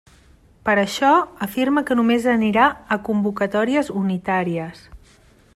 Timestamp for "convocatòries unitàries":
3.11-4.87